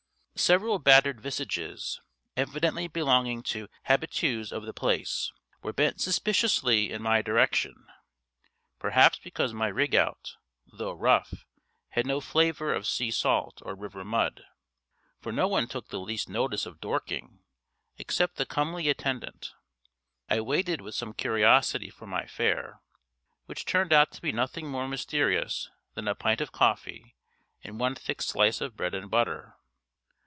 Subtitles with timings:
[0.33, 2.01] Several battered visages,
[2.35, 5.31] evidently belonging to habitués of the place,
[5.61, 7.85] were bent suspiciously in my direction;
[8.79, 11.45] perhaps because my rig out, though rough,
[11.89, 14.43] had no flavour of sea salt or river mud,
[15.19, 17.43] for no one took the least notice of Dorking,
[17.99, 19.53] except the comely attendant.
[20.27, 22.81] I waited with some curiosity for my fare,
[23.45, 27.15] which turned out to be nothing more mysterious than a pint of coffee
[27.63, 29.53] and one thick slice of bread and butter.